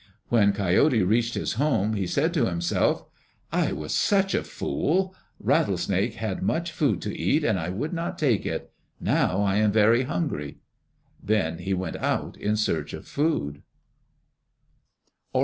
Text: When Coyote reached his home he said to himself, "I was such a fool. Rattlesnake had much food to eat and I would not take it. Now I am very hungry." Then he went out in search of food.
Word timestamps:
When 0.29 0.51
Coyote 0.51 1.03
reached 1.03 1.35
his 1.35 1.53
home 1.61 1.93
he 1.93 2.07
said 2.07 2.33
to 2.33 2.47
himself, 2.47 3.05
"I 3.51 3.71
was 3.71 3.93
such 3.93 4.33
a 4.33 4.43
fool. 4.43 5.13
Rattlesnake 5.39 6.15
had 6.15 6.41
much 6.41 6.71
food 6.71 7.03
to 7.03 7.15
eat 7.15 7.43
and 7.43 7.59
I 7.59 7.69
would 7.69 7.93
not 7.93 8.17
take 8.17 8.43
it. 8.43 8.71
Now 8.99 9.43
I 9.43 9.57
am 9.57 9.71
very 9.71 10.01
hungry." 10.05 10.57
Then 11.21 11.59
he 11.59 11.75
went 11.75 11.97
out 11.97 12.35
in 12.35 12.57
search 12.57 12.93
of 12.93 13.07
food. 13.07 13.61